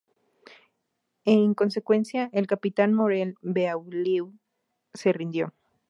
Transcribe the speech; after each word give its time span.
En 1.25 1.53
consecuencia, 1.53 2.31
el 2.33 2.47
capitán 2.47 2.91
Morel-Beaulieu 2.95 4.33
se 4.95 5.13
rindió. 5.13 5.53